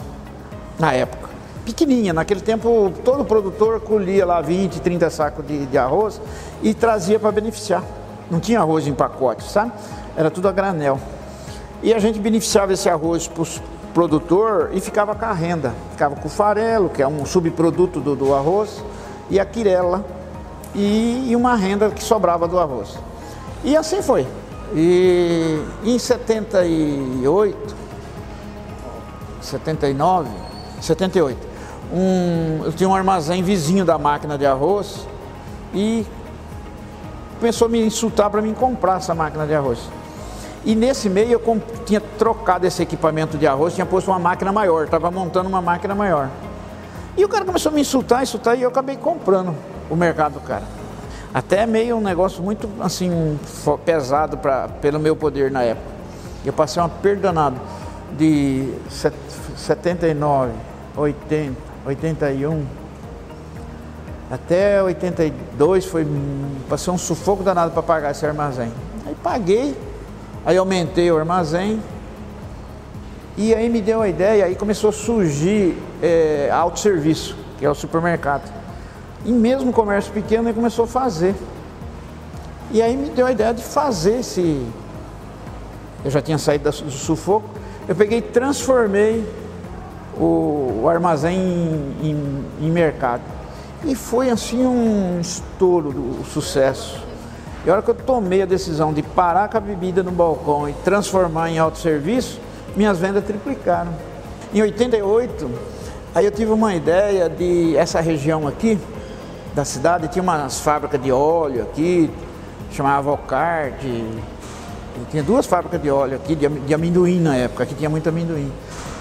na 0.79 0.93
época. 0.93 1.29
Pequenininha, 1.65 2.13
naquele 2.13 2.41
tempo 2.41 2.91
todo 3.05 3.23
produtor 3.23 3.79
colhia 3.79 4.25
lá 4.25 4.41
20, 4.41 4.81
30 4.81 5.09
sacos 5.09 5.47
de, 5.47 5.65
de 5.65 5.77
arroz 5.77 6.19
e 6.61 6.73
trazia 6.73 7.19
para 7.19 7.31
beneficiar. 7.31 7.83
Não 8.29 8.39
tinha 8.39 8.59
arroz 8.59 8.85
em 8.87 8.93
pacote, 8.93 9.43
sabe? 9.43 9.71
Era 10.15 10.29
tudo 10.29 10.47
a 10.47 10.51
granel. 10.51 10.99
E 11.81 11.93
a 11.93 11.99
gente 11.99 12.19
beneficiava 12.19 12.73
esse 12.73 12.89
arroz 12.89 13.27
para 13.27 13.41
os 13.41 13.61
produtor 13.93 14.71
e 14.73 14.81
ficava 14.81 15.13
com 15.15 15.25
a 15.25 15.31
renda. 15.31 15.73
Ficava 15.91 16.15
com 16.15 16.27
o 16.27 16.31
farelo, 16.31 16.89
que 16.89 17.01
é 17.01 17.07
um 17.07 17.25
subproduto 17.25 18.01
do, 18.01 18.15
do 18.15 18.33
arroz, 18.33 18.83
e 19.29 19.39
a 19.39 19.45
quirela, 19.45 20.03
e, 20.75 21.29
e, 21.29 21.35
uma 21.35 21.55
renda 21.55 21.89
que 21.91 22.03
sobrava 22.03 22.47
do 22.47 22.59
arroz. 22.59 22.97
E 23.63 23.77
assim 23.77 24.01
foi. 24.01 24.27
E 24.75 25.63
em 25.83 25.99
78, 25.99 27.75
79, 29.39 30.29
78, 30.81 31.47
um, 31.93 32.61
eu 32.65 32.71
tinha 32.73 32.89
um 32.89 32.95
armazém 32.95 33.43
vizinho 33.43 33.85
da 33.85 33.99
máquina 33.99 34.35
de 34.35 34.47
arroz 34.47 35.07
e 35.73 36.05
começou 37.39 37.67
a 37.67 37.69
me 37.69 37.85
insultar 37.85 38.31
para 38.31 38.41
mim 38.41 38.53
comprar 38.53 38.97
essa 38.97 39.13
máquina 39.13 39.45
de 39.45 39.53
arroz. 39.53 39.79
E 40.65 40.73
nesse 40.75 41.07
meio 41.09 41.33
eu 41.33 41.61
tinha 41.85 42.01
trocado 42.01 42.65
esse 42.65 42.81
equipamento 42.81 43.37
de 43.37 43.45
arroz, 43.45 43.75
tinha 43.75 43.85
posto 43.85 44.09
uma 44.09 44.17
máquina 44.17 44.51
maior, 44.51 44.85
estava 44.85 45.11
montando 45.11 45.49
uma 45.49 45.61
máquina 45.61 45.93
maior. 45.93 46.29
E 47.15 47.23
o 47.23 47.29
cara 47.29 47.45
começou 47.45 47.71
a 47.71 47.75
me 47.75 47.81
insultar, 47.81 48.23
insultar, 48.23 48.57
e 48.57 48.63
eu 48.63 48.69
acabei 48.69 48.97
comprando 48.97 49.53
o 49.89 49.95
mercado 49.95 50.33
do 50.33 50.39
cara. 50.39 50.63
Até 51.33 51.65
meio 51.65 51.97
um 51.97 52.01
negócio 52.01 52.43
muito 52.43 52.69
assim 52.79 53.39
pesado 53.85 54.37
pra, 54.37 54.67
pelo 54.67 54.99
meu 54.99 55.15
poder 55.15 55.49
na 55.51 55.63
época. 55.63 55.87
Eu 56.45 56.53
passei 56.53 56.81
uma 56.81 56.89
perda 56.89 57.33
de 58.17 58.71
79, 59.55 60.51
80, 60.95 61.57
81 61.85 62.65
até 64.33 64.81
82 64.81 65.85
foi 65.85 66.07
passei 66.67 66.91
um 66.91 66.97
sufoco 66.97 67.43
danado 67.43 67.69
para 67.71 67.83
pagar 67.83 68.09
esse 68.09 68.25
armazém. 68.25 68.71
Aí 69.05 69.15
paguei, 69.21 69.77
aí 70.43 70.57
aumentei 70.57 71.11
o 71.11 71.17
armazém 71.19 71.79
e 73.37 73.53
aí 73.53 73.69
me 73.69 73.79
deu 73.79 74.01
a 74.01 74.07
ideia, 74.07 74.45
aí 74.45 74.55
começou 74.55 74.89
a 74.89 74.93
surgir 74.93 75.77
é, 76.01 76.49
autosserviço, 76.51 77.37
que 77.59 77.65
é 77.65 77.69
o 77.69 77.75
supermercado. 77.75 78.51
E 79.25 79.31
mesmo 79.31 79.71
comércio 79.71 80.11
pequeno 80.11 80.49
ele 80.49 80.55
começou 80.55 80.85
a 80.85 80.87
fazer. 80.87 81.35
E 82.71 82.81
aí 82.81 82.97
me 82.97 83.09
deu 83.09 83.25
a 83.25 83.31
ideia 83.31 83.53
de 83.53 83.63
fazer 83.63 84.19
esse. 84.19 84.65
Eu 86.03 86.11
já 86.11 86.21
tinha 86.21 86.37
saído 86.37 86.69
do 86.69 86.91
sufoco. 86.91 87.47
Eu 87.87 87.95
peguei 87.95 88.19
e 88.19 88.21
transformei 88.21 89.25
o, 90.17 90.81
o 90.83 90.89
armazém 90.89 91.37
em, 91.37 92.09
em, 92.09 92.45
em, 92.67 92.71
mercado. 92.71 93.21
E 93.83 93.95
foi 93.95 94.29
assim 94.29 94.65
um 94.65 95.19
estouro 95.19 95.91
do 95.91 96.25
sucesso. 96.25 97.01
E 97.65 97.69
a 97.69 97.73
hora 97.73 97.81
que 97.81 97.89
eu 97.89 97.95
tomei 97.95 98.41
a 98.41 98.45
decisão 98.45 98.93
de 98.93 99.01
parar 99.01 99.49
com 99.49 99.57
a 99.57 99.59
bebida 99.59 100.03
no 100.03 100.11
balcão 100.11 100.67
e 100.67 100.73
transformar 100.83 101.49
em 101.49 101.59
autosserviço, 101.59 102.39
minhas 102.75 102.97
vendas 102.97 103.23
triplicaram. 103.23 103.91
Em 104.53 104.61
88, 104.61 105.49
aí 106.13 106.25
eu 106.25 106.31
tive 106.31 106.51
uma 106.51 106.75
ideia 106.75 107.29
de 107.29 107.75
essa 107.77 107.99
região 108.01 108.47
aqui, 108.47 108.77
da 109.53 109.63
cidade, 109.63 110.07
tinha 110.07 110.23
umas 110.23 110.59
fábricas 110.59 111.01
de 111.01 111.11
óleo 111.11 111.63
aqui, 111.63 112.09
chamava 112.71 113.11
Vocard, 113.11 114.03
tinha 115.11 115.23
duas 115.23 115.45
fábricas 115.45 115.81
de 115.81 115.89
óleo 115.89 116.15
aqui, 116.15 116.35
de, 116.35 116.47
de 116.47 116.73
amendoim 116.73 117.19
na 117.19 117.35
época, 117.35 117.63
aqui 117.63 117.75
tinha 117.75 117.89
muito 117.89 118.09
amendoim. 118.09 118.51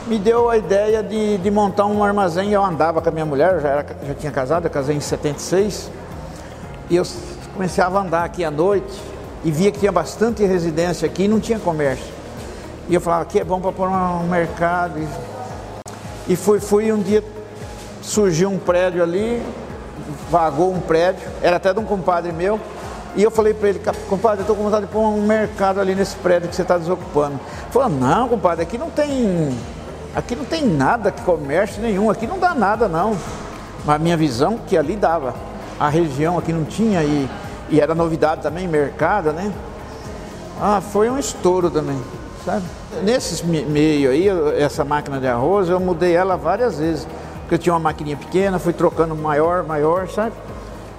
Me 0.07 0.19
deu 0.19 0.51
a 0.51 0.57
ideia 0.57 1.03
de, 1.03 1.39
de 1.39 1.51
montar 1.51 1.87
um 1.87 2.05
armazém, 2.05 2.53
eu 2.53 2.63
andava 2.63 3.01
com 3.01 3.09
a 3.09 3.13
minha 3.13 3.25
mulher, 3.25 3.61
já, 3.61 3.69
era, 3.69 3.87
já 4.07 4.15
tinha 4.15 4.33
casado, 4.33 4.67
eu 4.67 4.71
casei 4.71 4.97
em 4.97 5.01
76, 5.01 5.91
e 6.91 6.97
eu 6.97 7.05
comecei 7.55 7.83
a 7.83 7.89
andar 7.89 8.25
aqui 8.25 8.45
à 8.45 8.51
noite 8.51 9.01
e 9.45 9.51
via 9.51 9.71
que 9.71 9.79
tinha 9.79 9.93
bastante 9.93 10.45
residência 10.45 11.07
aqui 11.07 11.25
e 11.25 11.29
não 11.29 11.41
tinha 11.41 11.59
comércio. 11.59 12.13
E 12.89 12.95
eu 12.95 13.01
falava, 13.01 13.23
aqui 13.23 13.39
é 13.39 13.45
bom 13.45 13.61
para 13.61 13.73
pôr 13.73 13.89
um 13.89 14.27
mercado. 14.29 15.01
E 16.29 16.37
fui, 16.37 16.61
fui 16.61 16.93
um 16.93 17.01
dia 17.01 17.23
surgiu 18.03 18.51
um 18.51 18.59
prédio 18.59 19.03
ali, 19.03 19.43
vagou 20.33 20.73
um 20.73 20.81
prédio, 20.81 21.29
era 21.43 21.57
até 21.57 21.75
de 21.75 21.79
um 21.79 21.85
compadre 21.85 22.33
meu, 22.33 22.59
e 23.15 23.23
eu 23.23 23.31
falei 23.31 23.53
para 23.53 23.69
ele, 23.69 23.81
compadre, 24.09 24.39
eu 24.39 24.43
estou 24.43 24.57
com 24.57 24.63
vontade 24.63 24.87
de 24.87 24.91
pôr 24.91 25.01
um 25.01 25.21
mercado 25.21 25.79
ali 25.79 25.95
nesse 25.95 26.17
prédio 26.17 26.49
que 26.49 26.57
você 26.57 26.63
está 26.63 26.79
desocupando. 26.79 27.35
Ele 27.35 27.71
falou, 27.71 27.91
não, 27.91 28.27
compadre, 28.31 28.63
aqui 28.63 28.79
não 28.79 28.89
tem. 28.89 29.55
Aqui 30.15 30.35
não 30.35 30.47
tem 30.47 30.65
nada, 30.65 31.13
comércio 31.13 31.83
nenhum, 31.83 32.11
aqui 32.11 32.27
não 32.27 32.39
dá 32.39 32.55
nada 32.55 32.89
não. 32.89 33.15
Mas 33.85 33.97
a 33.97 33.99
minha 33.99 34.17
visão 34.17 34.57
que 34.67 34.79
ali 34.79 34.97
dava. 34.97 35.35
A 35.79 35.91
região 35.91 36.39
aqui 36.39 36.53
não 36.53 36.65
tinha 36.65 37.05
e, 37.05 37.29
e 37.69 37.81
era 37.81 37.95
novidade 37.95 38.41
também, 38.41 38.67
mercado, 38.67 39.33
né? 39.33 39.53
Ah, 40.59 40.81
foi 40.81 41.11
um 41.11 41.19
estouro 41.19 41.71
também, 41.71 41.99
sabe? 42.45 42.65
Nesses 43.03 43.43
meio 43.43 44.11
aí, 44.11 44.29
essa 44.59 44.85
máquina 44.85 45.19
de 45.19 45.27
arroz, 45.27 45.69
eu 45.69 45.79
mudei 45.79 46.15
ela 46.15 46.37
várias 46.37 46.79
vezes. 46.79 47.07
Porque 47.43 47.55
eu 47.55 47.59
tinha 47.59 47.73
uma 47.73 47.81
maquininha 47.81 48.17
pequena, 48.17 48.59
fui 48.59 48.73
trocando 48.73 49.15
maior, 49.15 49.63
maior, 49.65 50.09
sabe? 50.09 50.35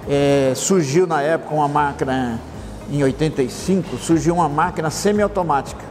É, 0.08 0.52
surgiu 0.54 1.06
na 1.06 1.22
época 1.22 1.54
uma 1.54 1.68
máquina, 1.68 2.40
em 2.90 3.02
85, 3.02 3.96
surgiu 3.96 4.34
uma 4.34 4.48
máquina 4.48 4.90
semiautomática. 4.90 5.82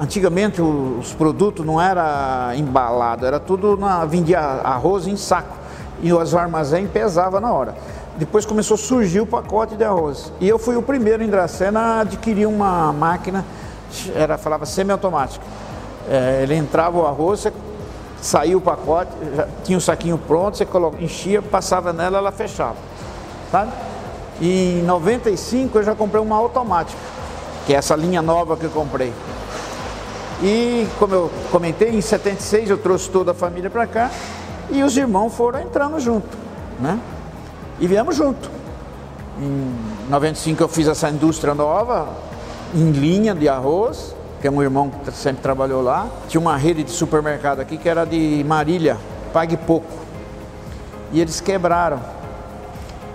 Antigamente 0.00 0.60
os 0.62 1.12
produtos 1.14 1.64
não 1.64 1.80
era 1.80 2.52
embalado, 2.56 3.26
era 3.26 3.40
tudo 3.40 3.76
na 3.76 4.04
vendia 4.04 4.38
arroz 4.38 5.06
em 5.06 5.16
saco 5.16 5.56
e 6.00 6.12
os 6.12 6.34
armazém 6.34 6.86
pesava 6.86 7.40
na 7.40 7.52
hora. 7.52 7.74
Depois 8.16 8.44
começou 8.44 8.74
a 8.74 8.78
surgir 8.78 9.20
o 9.20 9.26
pacote 9.26 9.76
de 9.76 9.84
arroz. 9.84 10.32
E 10.40 10.48
eu 10.48 10.58
fui 10.58 10.76
o 10.76 10.82
primeiro 10.82 11.22
em 11.22 11.28
Dracena 11.28 11.80
a 11.80 12.00
adquirir 12.00 12.46
uma 12.46 12.92
máquina, 12.92 13.44
era 14.14 14.36
falava 14.36 14.66
semiautomática. 14.66 15.44
É, 16.08 16.40
ele 16.42 16.54
entrava 16.54 16.98
o 16.98 17.06
arroz, 17.06 17.40
você 17.40 17.52
saía 18.20 18.56
o 18.56 18.60
pacote, 18.60 19.12
tinha 19.64 19.78
o 19.78 19.80
saquinho 19.80 20.18
pronto, 20.18 20.56
você 20.56 20.66
enchia, 21.00 21.40
passava 21.40 21.92
nela, 21.92 22.18
ela 22.18 22.32
fechava 22.32 22.76
sabe? 23.50 23.72
E 24.40 24.80
em 24.80 24.82
95 24.82 25.78
eu 25.78 25.82
já 25.82 25.94
comprei 25.94 26.22
uma 26.22 26.36
automática, 26.36 27.00
que 27.66 27.74
é 27.74 27.76
essa 27.76 27.96
linha 27.96 28.22
nova 28.22 28.56
que 28.56 28.64
eu 28.64 28.70
comprei. 28.70 29.12
E 30.42 30.86
como 30.98 31.14
eu 31.14 31.30
comentei, 31.50 31.90
em 31.90 32.00
76 32.00 32.70
eu 32.70 32.78
trouxe 32.78 33.10
toda 33.10 33.32
a 33.32 33.34
família 33.34 33.68
para 33.68 33.86
cá 33.86 34.10
e 34.70 34.82
os 34.82 34.96
irmãos 34.96 35.34
foram 35.34 35.60
entrando 35.60 35.98
junto, 35.98 36.36
né? 36.78 36.98
E 37.80 37.86
viemos 37.86 38.14
junto. 38.14 38.50
Em 39.40 39.74
95 40.08 40.62
eu 40.62 40.68
fiz 40.68 40.86
essa 40.86 41.10
indústria 41.10 41.54
nova, 41.54 42.08
em 42.74 42.90
linha 42.92 43.34
de 43.34 43.48
arroz, 43.48 44.14
que 44.40 44.46
é 44.46 44.50
um 44.50 44.62
irmão 44.62 44.90
que 44.90 45.10
sempre 45.12 45.42
trabalhou 45.42 45.82
lá. 45.82 46.06
Tinha 46.28 46.40
uma 46.40 46.56
rede 46.56 46.84
de 46.84 46.90
supermercado 46.90 47.60
aqui 47.60 47.76
que 47.76 47.88
era 47.88 48.04
de 48.04 48.44
Marília, 48.46 48.96
pague 49.32 49.56
pouco. 49.56 49.86
E 51.12 51.20
eles 51.20 51.40
quebraram 51.40 52.00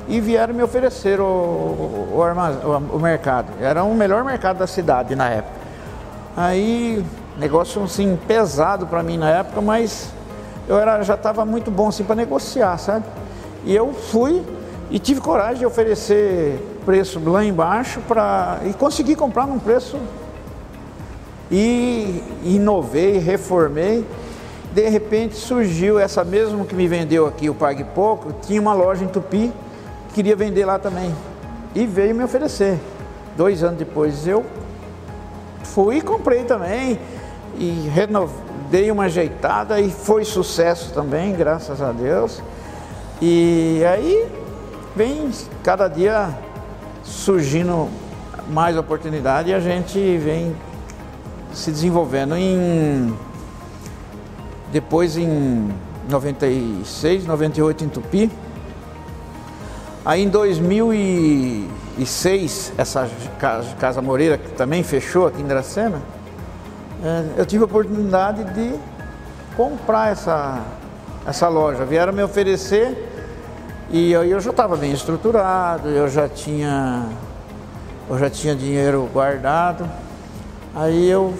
e 0.07 0.19
vieram 0.19 0.53
me 0.53 0.63
oferecer 0.63 1.19
o, 1.19 1.23
o, 1.23 2.09
o, 2.13 2.97
o 2.97 2.99
mercado. 2.99 3.47
Era 3.61 3.83
o 3.83 3.95
melhor 3.95 4.23
mercado 4.23 4.57
da 4.57 4.67
cidade 4.67 5.15
na 5.15 5.29
época. 5.29 5.63
Aí, 6.35 7.03
negócio 7.37 7.83
assim 7.83 8.17
pesado 8.27 8.87
para 8.87 9.03
mim 9.03 9.17
na 9.17 9.29
época, 9.29 9.61
mas 9.61 10.09
eu 10.67 10.79
era, 10.79 11.01
já 11.03 11.15
estava 11.15 11.45
muito 11.45 11.69
bom 11.69 11.89
assim 11.89 12.03
para 12.03 12.15
negociar, 12.15 12.77
sabe? 12.77 13.05
E 13.65 13.73
eu 13.75 13.93
fui 13.93 14.43
e 14.89 14.99
tive 14.99 15.21
coragem 15.21 15.59
de 15.59 15.65
oferecer 15.65 16.79
preço 16.85 17.19
lá 17.25 17.43
embaixo 17.43 18.01
para 18.07 18.59
e 18.65 18.73
consegui 18.73 19.15
comprar 19.15 19.47
num 19.47 19.59
preço 19.59 19.97
e 21.55 22.23
inovei, 22.43 23.19
reformei. 23.19 24.03
De 24.73 24.89
repente 24.89 25.35
surgiu 25.35 25.99
essa 25.99 26.23
mesmo 26.23 26.65
que 26.65 26.73
me 26.73 26.87
vendeu 26.87 27.27
aqui 27.27 27.47
o 27.47 27.53
Pague 27.53 27.83
Pouco, 27.83 28.33
tinha 28.41 28.59
uma 28.59 28.73
loja 28.73 29.03
em 29.03 29.07
Tupi 29.07 29.53
queria 30.13 30.35
vender 30.35 30.65
lá 30.65 30.79
também. 30.79 31.13
E 31.75 31.85
veio 31.85 32.15
me 32.15 32.23
oferecer. 32.23 32.79
Dois 33.35 33.63
anos 33.63 33.77
depois 33.77 34.27
eu 34.27 34.45
fui 35.63 35.97
e 35.97 36.01
comprei 36.01 36.43
também. 36.43 36.99
E 37.57 37.89
renovei, 37.93 38.35
dei 38.69 38.91
uma 38.91 39.03
ajeitada 39.03 39.79
e 39.79 39.91
foi 39.91 40.23
sucesso 40.23 40.93
também, 40.93 41.33
graças 41.33 41.81
a 41.81 41.91
Deus. 41.91 42.41
E 43.21 43.83
aí 43.85 44.27
vem 44.95 45.29
cada 45.63 45.87
dia 45.87 46.29
surgindo 47.03 47.89
mais 48.49 48.77
oportunidade 48.77 49.49
e 49.49 49.53
a 49.53 49.59
gente 49.59 49.99
vem 50.17 50.55
se 51.53 51.71
desenvolvendo 51.71 52.35
em 52.35 53.13
depois 54.71 55.17
em 55.17 55.69
96, 56.09 57.25
98 57.25 57.83
em 57.83 57.89
Tupi, 57.89 58.31
Aí 60.05 60.21
em 60.21 60.27
2006, 60.27 62.73
essa 62.77 63.09
Casa 63.79 64.01
Moreira, 64.01 64.37
que 64.37 64.51
também 64.51 64.83
fechou 64.83 65.27
aqui 65.27 65.41
em 65.41 65.45
Dracena, 65.45 66.01
é, 67.01 67.23
eu 67.37 67.45
tive 67.45 67.63
a 67.63 67.65
oportunidade 67.65 68.43
de 68.53 68.77
comprar 69.55 70.11
essa, 70.11 70.59
essa 71.25 71.47
loja. 71.47 71.85
Vieram 71.85 72.11
me 72.11 72.21
oferecer 72.21 73.09
e 73.89 74.13
aí 74.13 74.29
eu 74.29 74.41
já 74.41 74.51
estava 74.51 74.75
bem 74.75 74.91
estruturado, 74.91 75.87
eu 75.87 76.09
já 76.09 76.27
tinha, 76.27 77.05
eu 78.09 78.19
já 78.19 78.29
tinha 78.29 78.53
dinheiro 78.53 79.09
guardado. 79.13 79.89
Aí 80.75 81.07
eu 81.07 81.33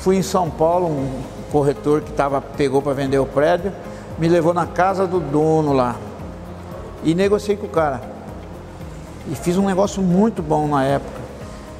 fui 0.00 0.16
em 0.16 0.22
São 0.22 0.50
Paulo, 0.50 0.86
um 0.86 1.22
corretor 1.52 2.00
que 2.00 2.10
tava, 2.12 2.40
pegou 2.40 2.82
para 2.82 2.92
vender 2.92 3.18
o 3.18 3.26
prédio, 3.26 3.72
me 4.18 4.28
levou 4.28 4.52
na 4.52 4.66
casa 4.66 5.06
do 5.06 5.20
dono 5.20 5.72
lá 5.72 5.96
e 7.04 7.14
negociei 7.14 7.56
com 7.56 7.66
o 7.66 7.70
cara. 7.70 8.00
E 9.30 9.36
fiz 9.36 9.56
um 9.56 9.64
negócio 9.64 10.02
muito 10.02 10.42
bom 10.42 10.66
na 10.66 10.84
época, 10.84 11.20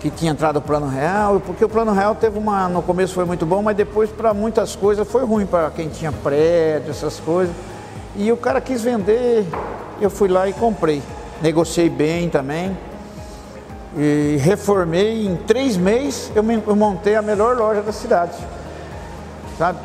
que 0.00 0.08
tinha 0.08 0.30
entrado 0.30 0.58
o 0.58 0.62
plano 0.62 0.86
real, 0.86 1.40
porque 1.44 1.64
o 1.64 1.68
plano 1.68 1.92
real 1.92 2.14
teve 2.14 2.38
uma. 2.38 2.68
No 2.68 2.80
começo 2.80 3.12
foi 3.12 3.24
muito 3.24 3.44
bom, 3.44 3.60
mas 3.60 3.76
depois 3.76 4.08
para 4.10 4.32
muitas 4.32 4.76
coisas 4.76 5.06
foi 5.06 5.24
ruim 5.24 5.46
para 5.46 5.70
quem 5.70 5.88
tinha 5.88 6.12
prédio, 6.12 6.90
essas 6.90 7.18
coisas. 7.18 7.54
E 8.14 8.30
o 8.30 8.36
cara 8.36 8.60
quis 8.60 8.82
vender, 8.82 9.44
eu 10.00 10.08
fui 10.08 10.28
lá 10.28 10.48
e 10.48 10.52
comprei. 10.52 11.02
Negociei 11.42 11.90
bem 11.90 12.28
também. 12.28 12.76
E 13.96 14.36
reformei 14.40 15.26
em 15.26 15.36
três 15.36 15.76
meses 15.76 16.32
eu, 16.34 16.44
eu 16.66 16.76
montei 16.76 17.14
a 17.14 17.22
melhor 17.22 17.56
loja 17.56 17.82
da 17.82 17.92
cidade. 17.92 18.36
Sabe? 19.56 19.78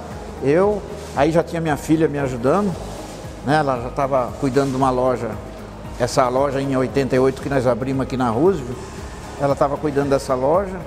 Eu, 0.44 0.82
aí 1.16 1.32
já 1.32 1.44
tinha 1.44 1.62
minha 1.62 1.78
filha 1.78 2.08
me 2.08 2.18
ajudando 2.18 2.74
né? 3.46 3.56
Ela 3.58 3.82
já 3.82 3.88
estava 3.88 4.32
cuidando 4.39 4.72
de 4.72 4.75
uma 4.75 4.89
loja, 4.89 5.32
essa 6.00 6.28
loja 6.28 6.62
em 6.62 6.75
88 6.75 7.42
que 7.42 7.50
nós 7.50 7.66
abrimos 7.68 8.04
aqui 8.04 8.18
na 8.18 8.30
Roosevelt, 8.30 8.78
ela 9.39 9.54
estava 9.54 9.78
cuidando 9.78 10.10
dessa 10.10 10.36
loja 10.36 10.80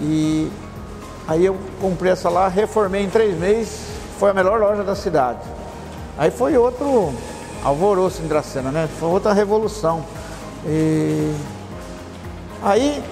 e 0.00 0.50
aí 1.28 1.44
eu 1.44 1.56
comprei 1.80 2.12
essa 2.12 2.28
lá, 2.28 2.48
reformei 2.48 3.04
em 3.04 3.10
três 3.10 3.38
meses, 3.38 3.80
foi 4.18 4.30
a 4.30 4.34
melhor 4.34 4.58
loja 4.58 4.82
da 4.82 4.94
cidade. 4.94 5.40
Aí 6.16 6.30
foi 6.30 6.56
outro 6.56 7.12
alvoroço 7.62 8.22
em 8.22 8.26
Dracena, 8.26 8.70
né? 8.70 8.88
Foi 8.98 9.08
outra 9.08 9.32
revolução. 9.32 10.04
E 10.66 11.32
aí 12.62 13.02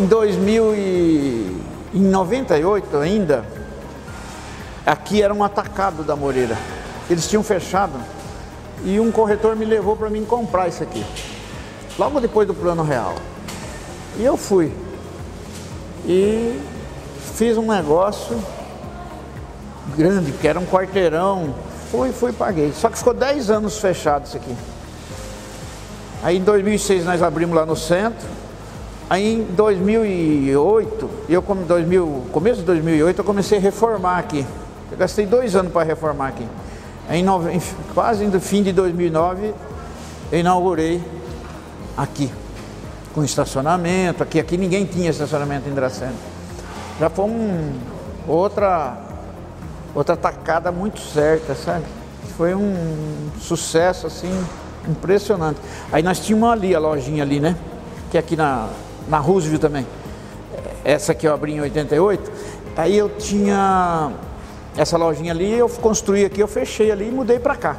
em 0.00 0.06
2000 0.06 0.74
e 0.74 1.62
em 1.94 2.00
98 2.00 2.96
ainda, 2.96 3.44
aqui 4.86 5.22
era 5.22 5.32
um 5.32 5.44
atacado 5.44 6.02
da 6.02 6.16
Moreira. 6.16 6.56
Eles 7.10 7.28
tinham 7.28 7.42
fechado 7.42 7.92
e 8.84 8.98
um 8.98 9.12
corretor 9.12 9.54
me 9.54 9.64
levou 9.64 9.96
para 9.96 10.08
mim 10.08 10.24
comprar 10.24 10.68
isso 10.68 10.82
aqui. 10.82 11.04
Logo 11.98 12.18
depois 12.20 12.46
do 12.48 12.54
plano 12.54 12.82
real. 12.82 13.14
E 14.18 14.24
eu 14.24 14.36
fui. 14.36 14.72
E 16.06 16.58
fiz 17.34 17.56
um 17.56 17.70
negócio 17.70 18.42
grande, 19.96 20.32
que 20.32 20.48
era 20.48 20.58
um 20.58 20.66
quarteirão. 20.66 21.54
Fui, 21.90 22.10
fui, 22.10 22.32
paguei. 22.32 22.72
Só 22.72 22.88
que 22.88 22.96
ficou 22.96 23.12
10 23.12 23.50
anos 23.50 23.78
fechado 23.78 24.26
isso 24.26 24.36
aqui. 24.36 24.56
Aí 26.22 26.38
em 26.38 26.42
2006 26.42 27.04
nós 27.04 27.22
abrimos 27.22 27.54
lá 27.54 27.66
no 27.66 27.76
centro. 27.76 28.26
Aí 29.12 29.34
em 29.34 29.42
2008, 29.44 31.10
eu 31.28 31.42
como 31.42 31.66
2000, 31.66 32.28
começo 32.32 32.60
de 32.60 32.62
2008 32.62 33.18
eu 33.18 33.24
comecei 33.26 33.58
a 33.58 33.60
reformar 33.60 34.16
aqui. 34.16 34.46
Eu 34.90 34.96
gastei 34.96 35.26
dois 35.26 35.54
anos 35.54 35.70
para 35.70 35.82
reformar 35.82 36.28
aqui. 36.28 36.48
Em, 37.10 37.22
nove, 37.22 37.60
quase 37.92 38.24
no 38.24 38.40
fim 38.40 38.62
de 38.62 38.72
2009, 38.72 39.52
eu 40.32 40.38
inaugurei 40.38 41.04
aqui, 41.94 42.32
com 43.14 43.22
estacionamento. 43.22 44.22
Aqui, 44.22 44.40
aqui 44.40 44.56
ninguém 44.56 44.86
tinha 44.86 45.10
estacionamento 45.10 45.68
em 45.68 45.74
Dracena. 45.74 46.14
Já 46.98 47.10
foi 47.10 47.26
um, 47.26 47.70
outra, 48.26 48.96
outra 49.94 50.16
tacada 50.16 50.72
muito 50.72 51.00
certa, 51.00 51.54
sabe? 51.54 51.84
Foi 52.34 52.54
um 52.54 53.28
sucesso 53.38 54.06
assim 54.06 54.32
impressionante. 54.88 55.60
Aí 55.92 56.02
nós 56.02 56.18
tínhamos 56.18 56.48
ali 56.48 56.74
a 56.74 56.78
lojinha 56.78 57.22
ali, 57.22 57.40
né? 57.40 57.54
Que 58.10 58.16
é 58.16 58.20
aqui 58.20 58.36
na, 58.36 58.70
na 59.08 59.18
Roosevelt 59.18 59.60
também. 59.60 59.86
Essa 60.84 61.14
que 61.14 61.26
eu 61.26 61.34
abri 61.34 61.52
em 61.52 61.60
88. 61.60 62.32
Aí 62.76 62.96
eu 62.96 63.08
tinha 63.10 64.12
essa 64.76 64.96
lojinha 64.96 65.32
ali, 65.32 65.52
eu 65.52 65.68
construí 65.68 66.24
aqui, 66.24 66.40
eu 66.40 66.48
fechei 66.48 66.90
ali 66.90 67.08
e 67.08 67.10
mudei 67.10 67.38
para 67.38 67.56
cá. 67.56 67.76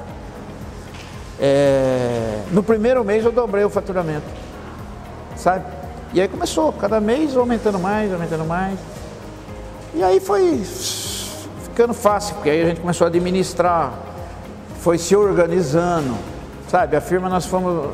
É, 1.40 2.42
no 2.52 2.62
primeiro 2.62 3.04
mês 3.04 3.26
eu 3.26 3.32
dobrei 3.32 3.64
o 3.64 3.70
faturamento, 3.70 4.26
sabe? 5.36 5.66
E 6.14 6.22
aí 6.22 6.28
começou, 6.28 6.72
cada 6.74 7.02
mês 7.02 7.36
aumentando 7.36 7.80
mais, 7.80 8.14
aumentando 8.14 8.46
mais. 8.46 8.80
E 9.96 10.04
aí 10.04 10.20
foi 10.20 10.62
ficando 11.64 11.94
fácil, 11.94 12.36
porque 12.36 12.50
aí 12.50 12.62
a 12.62 12.66
gente 12.66 12.82
começou 12.82 13.06
a 13.06 13.08
administrar, 13.08 13.94
foi 14.80 15.00
se 15.00 15.16
organizando, 15.16 16.16
sabe? 16.70 16.96
A 16.96 17.02
firma 17.02 17.28
nós 17.28 17.46
fomos 17.48 17.90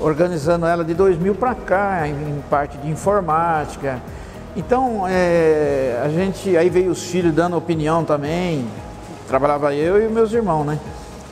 organizando 0.00 0.66
ela 0.66 0.84
de 0.84 0.94
2000 0.94 1.34
para 1.34 1.54
cá, 1.54 2.06
em, 2.06 2.42
parte 2.48 2.76
de 2.78 2.88
informática. 2.88 4.00
Então, 4.56 5.04
é, 5.08 6.00
a 6.04 6.08
gente, 6.08 6.56
aí 6.56 6.68
veio 6.68 6.90
os 6.90 7.02
filhos 7.04 7.34
dando 7.34 7.56
opinião 7.56 8.04
também, 8.04 8.66
trabalhava 9.26 9.74
eu 9.74 10.02
e 10.04 10.08
meus 10.08 10.32
irmãos, 10.32 10.64
né? 10.64 10.78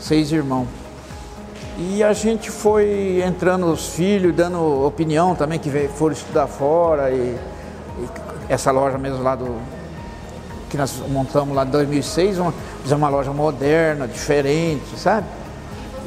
Seis 0.00 0.30
irmãos. 0.30 0.66
E 1.78 2.02
a 2.02 2.12
gente 2.12 2.50
foi 2.50 3.22
entrando 3.26 3.66
os 3.66 3.90
filhos, 3.90 4.34
dando 4.34 4.86
opinião 4.86 5.34
também, 5.34 5.58
que 5.58 5.70
foram 5.88 6.14
estudar 6.14 6.46
fora. 6.46 7.10
E, 7.10 7.36
e 7.98 8.08
essa 8.48 8.70
loja 8.70 8.96
mesmo 8.96 9.22
lá 9.22 9.34
do. 9.34 9.56
que 10.70 10.76
nós 10.76 11.02
montamos 11.08 11.54
lá 11.54 11.64
em 11.64 11.70
2006, 11.70 12.38
uma, 12.38 12.54
fizemos 12.82 13.02
uma 13.02 13.08
loja 13.10 13.32
moderna, 13.32 14.08
diferente, 14.08 14.98
sabe? 14.98 15.26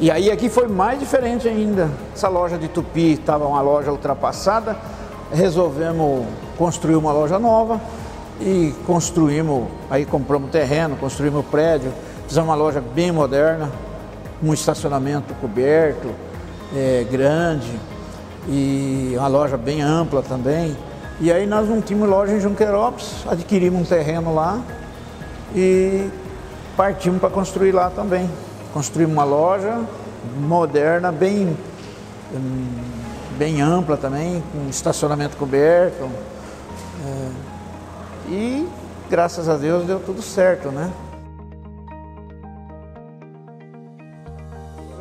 E 0.02 0.10
aí 0.10 0.32
aqui 0.32 0.48
foi 0.48 0.66
mais 0.70 0.98
diferente 0.98 1.46
ainda. 1.46 1.92
Essa 2.16 2.30
loja 2.30 2.58
de 2.58 2.70
Tupi 2.70 3.14
estava 3.14 3.46
uma 3.46 3.62
loja 3.62 3.92
ultrapassada, 3.92 4.78
resolvemos 5.30 6.26
construir 6.58 6.96
uma 6.96 7.12
loja 7.12 7.38
nova 7.38 7.82
e 8.40 8.74
construímos, 8.88 9.68
aí 9.90 10.06
compramos 10.06 10.52
terreno, 10.52 10.96
construímos 10.96 11.46
prédio, 11.48 11.92
fizemos 12.26 12.48
uma 12.48 12.56
loja 12.56 12.80
bem 12.80 13.12
moderna, 13.12 13.70
um 14.42 14.54
estacionamento 14.54 15.34
coberto, 15.34 16.08
é, 16.74 17.06
grande 17.12 17.78
e 18.48 19.16
uma 19.18 19.28
loja 19.28 19.58
bem 19.58 19.82
ampla 19.82 20.22
também. 20.22 20.78
E 21.20 21.30
aí 21.30 21.46
nós 21.46 21.68
não 21.68 21.82
tínhamos 21.82 22.08
loja 22.08 22.34
em 22.34 22.40
Junquerópolis, 22.40 23.26
adquirimos 23.30 23.82
um 23.82 23.84
terreno 23.84 24.34
lá 24.34 24.62
e 25.54 26.08
partimos 26.78 27.20
para 27.20 27.30
construir 27.30 27.74
lá 27.74 27.90
também. 27.90 28.30
Construímos 28.74 29.14
uma 29.14 29.24
loja 29.24 29.82
moderna, 30.38 31.12
bem, 31.12 31.58
bem 33.38 33.62
ampla 33.62 33.98
também, 33.98 34.44
com 34.52 34.70
estacionamento 34.70 35.38
coberto. 35.38 36.10
É, 37.06 37.30
e 38.30 38.68
graças 39.10 39.50
a 39.50 39.58
Deus 39.58 39.86
deu 39.86 40.00
tudo 40.00 40.22
certo, 40.22 40.70
né? 40.70 40.92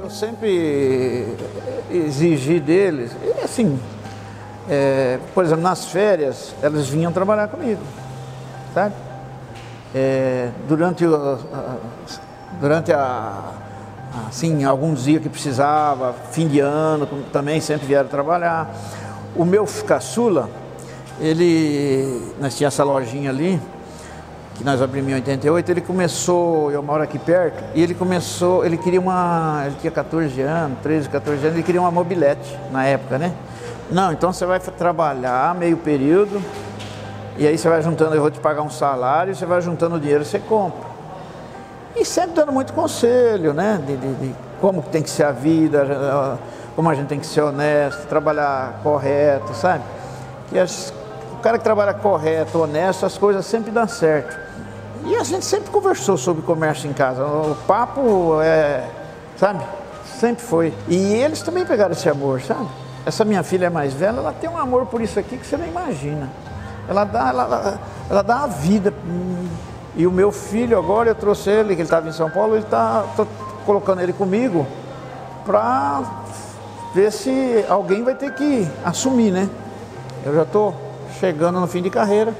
Eu 0.03 0.11
sempre 0.11 1.37
exigi 1.91 2.59
deles, 2.59 3.11
assim, 3.45 3.79
é, 4.71 5.19
por 5.35 5.45
exemplo, 5.45 5.63
nas 5.63 5.87
férias, 5.87 6.55
elas 6.63 6.89
vinham 6.89 7.13
trabalhar 7.13 7.49
comigo, 7.49 7.81
sabe? 8.73 8.95
É, 9.95 10.51
durante, 10.69 11.05
o, 11.05 11.39
durante 12.61 12.93
a, 12.93 13.53
assim, 14.29 14.65
alguns 14.65 15.05
dias 15.05 15.23
que 15.23 15.29
precisava, 15.29 16.15
fim 16.31 16.49
de 16.49 16.61
ano 16.61 17.07
também 17.33 17.61
sempre 17.61 17.87
vieram 17.87 18.09
trabalhar. 18.09 18.71
O 19.37 19.45
meu 19.45 19.67
caçula, 19.87 20.49
ele, 21.21 22.33
nós 22.41 22.57
tínhamos 22.57 22.75
essa 22.75 22.85
lojinha 22.85 23.31
ali, 23.31 23.61
que 24.55 24.65
nós 24.65 24.83
abrimos 24.83 25.13
em 25.13 25.15
88, 25.15 25.71
ele 25.71 25.81
começou, 25.81 26.73
eu 26.73 26.83
moro 26.83 27.03
aqui 27.03 27.19
perto, 27.19 27.63
e 27.75 27.83
ele 27.83 27.95
começou, 27.95 28.65
ele 28.65 28.77
queria 28.77 29.01
uma, 29.01 29.63
ele 29.67 29.77
tinha 29.81 29.91
14 29.91 30.41
anos, 30.41 30.79
13, 30.83 31.09
14 31.09 31.41
anos, 31.43 31.55
ele 31.55 31.63
queria 31.63 31.81
uma 31.81 31.93
mobilete 31.93 32.59
na 32.73 32.85
época, 32.85 33.19
né? 33.19 33.33
Não, 33.91 34.13
então 34.13 34.33
você 34.33 34.45
vai 34.45 34.59
trabalhar 34.59 35.55
meio 35.55 35.77
período, 35.77 36.43
e 37.37 37.47
aí 37.47 37.57
você 37.57 37.69
vai 37.69 37.81
juntando, 37.81 38.17
eu 38.17 38.21
vou 38.21 38.33
te 38.33 38.41
pagar 38.41 38.63
um 38.63 38.71
salário, 38.71 39.33
você 39.33 39.47
vai 39.47 39.61
juntando 39.61 39.95
o 39.95 40.01
dinheiro, 40.01 40.25
você 40.25 40.41
compra. 40.41 40.88
E 41.97 42.05
sempre 42.05 42.33
dando 42.33 42.53
muito 42.53 42.73
conselho, 42.73 43.53
né? 43.53 43.83
De, 43.85 43.97
de, 43.97 44.15
de 44.15 44.35
como 44.61 44.83
tem 44.83 45.03
que 45.03 45.11
ser 45.11 45.25
a 45.25 45.33
vida, 45.33 46.39
como 46.77 46.89
a 46.89 46.95
gente 46.95 47.09
tem 47.09 47.19
que 47.19 47.27
ser 47.27 47.41
honesto, 47.41 48.07
trabalhar 48.07 48.81
correto, 48.83 49.55
sabe? 49.55 49.83
Que 50.49 50.59
as, 50.59 50.93
o 51.33 51.37
cara 51.39 51.59
que 51.59 51.65
trabalha 51.65 51.95
correto, 51.95 52.59
honesto, 52.59 53.05
as 53.05 53.19
coisas 53.19 53.45
sempre 53.47 53.71
dão 53.71 53.87
certo. 53.87 54.39
E 55.05 55.17
a 55.17 55.25
gente 55.25 55.45
sempre 55.45 55.71
conversou 55.71 56.17
sobre 56.17 56.43
comércio 56.43 56.89
em 56.91 56.93
casa. 56.93 57.25
O 57.25 57.57
papo 57.67 58.41
é, 58.43 58.85
sabe? 59.37 59.65
Sempre 60.19 60.43
foi. 60.45 60.75
E 60.89 61.15
eles 61.15 61.43
também 61.43 61.65
pegaram 61.65 61.93
esse 61.93 62.09
amor, 62.09 62.41
sabe? 62.43 62.69
Essa 63.07 63.25
minha 63.25 63.43
filha 63.43 63.67
é 63.67 63.71
mais 63.71 63.95
velha, 63.95 64.19
ela 64.19 64.33
tem 64.33 64.51
um 64.51 64.59
amor 64.59 64.87
por 64.87 65.01
isso 65.01 65.19
aqui 65.19 65.37
que 65.39 65.47
você 65.47 65.57
não 65.57 65.67
imagina. 65.67 66.29
Ela 66.89 67.05
dá, 67.05 67.29
ela, 67.29 67.79
ela 68.11 68.23
dá 68.23 68.45
a 68.45 68.47
vida. 68.47 68.93
E 69.99 70.07
o 70.07 70.13
meu 70.13 70.31
filho 70.31 70.79
agora, 70.79 71.11
eu 71.11 71.15
trouxe 71.17 71.51
ele, 71.51 71.75
que 71.75 71.81
ele 71.81 71.83
estava 71.83 72.09
em 72.09 72.13
São 72.13 72.31
Paulo, 72.31 72.55
ele 72.55 72.63
está 72.63 73.05
colocando 73.67 74.01
ele 74.01 74.13
comigo 74.13 74.65
para 75.45 76.03
ver 76.95 77.11
se 77.11 77.65
alguém 77.69 78.05
vai 78.05 78.15
ter 78.15 78.33
que 78.33 78.69
assumir, 78.85 79.33
né? 79.33 79.51
Eu 80.25 80.37
já 80.37 80.45
estou 80.45 80.73
chegando 81.19 81.59
no 81.59 81.67
fim 81.67 81.83
de 81.83 81.91
carreira 81.91 82.33